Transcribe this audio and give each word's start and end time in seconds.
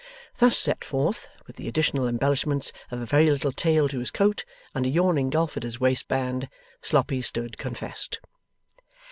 Thus 0.39 0.57
set 0.57 0.83
forth, 0.83 1.29
with 1.45 1.57
the 1.57 1.67
additional 1.67 2.07
embellishments 2.07 2.71
of 2.89 2.99
a 2.99 3.05
very 3.05 3.29
little 3.29 3.51
tail 3.51 3.87
to 3.87 3.99
his 3.99 4.09
coat, 4.09 4.45
and 4.73 4.83
a 4.83 4.89
yawning 4.89 5.29
gulf 5.29 5.57
at 5.57 5.61
his 5.61 5.79
waistband, 5.79 6.49
Sloppy 6.81 7.21
stood 7.21 7.59
confessed. 7.59 8.19